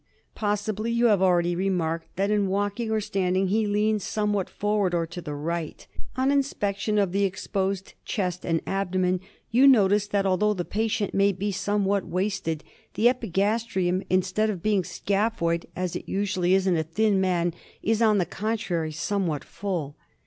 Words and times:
Possibly 0.33 0.89
you 0.91 1.05
have 1.05 1.21
already 1.21 1.55
remarked 1.55 2.15
that 2.15 2.31
in 2.31 2.47
walking 2.47 2.89
or 2.89 2.99
standing 2.99 3.49
he 3.49 3.67
leans 3.67 4.03
somewhat 4.03 4.49
forward, 4.49 4.95
or 4.95 5.05
to 5.05 5.21
the 5.21 5.35
right. 5.35 5.85
On 6.15 6.31
inspection 6.31 6.97
of 6.97 7.11
the 7.11 7.23
exposed 7.23 7.93
chest 8.03 8.43
and 8.43 8.63
abdomen 8.65 9.19
you 9.51 9.67
notice 9.67 10.07
that, 10.07 10.25
although 10.25 10.55
the 10.55 10.65
patient 10.65 11.13
may 11.13 11.31
be 11.31 11.51
somewhat 11.51 12.07
wasted, 12.07 12.63
the 12.95 13.09
epigastrium, 13.09 14.01
instead 14.09 14.49
of 14.49 14.63
being 14.63 14.81
scaphoid, 14.81 15.65
as 15.75 15.95
it 15.95 16.09
usually 16.09 16.55
is 16.55 16.65
176 16.65 16.97
DIAGNOSIS 16.97 16.97
OF 16.97 17.05
in 17.05 17.05
a 17.05 17.11
thin 17.11 17.21
man, 17.21 17.53
is, 17.83 18.01
on 18.01 18.17
the 18.17 18.25
contrary, 18.25 18.91
somewhat 18.91 19.43
full. 19.43 19.95